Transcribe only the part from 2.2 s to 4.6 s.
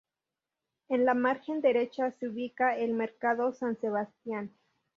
ubica el "mercado San Sebastián".